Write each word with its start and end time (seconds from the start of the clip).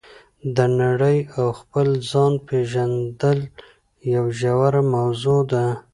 د 0.55 0.57
نړۍ 0.81 1.17
او 1.37 1.45
خپل 1.59 1.87
ځان 2.11 2.33
پېژندل 2.47 3.39
یوه 4.13 4.31
ژوره 4.39 4.81
موضوع 4.95 5.41
ده. 5.51 5.65